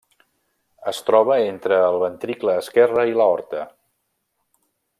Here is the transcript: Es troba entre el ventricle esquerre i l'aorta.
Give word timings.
Es 0.91 1.01
troba 1.09 1.35
entre 1.49 1.77
el 1.89 1.97
ventricle 2.05 2.57
esquerre 2.63 3.05
i 3.11 3.15
l'aorta. 3.21 3.61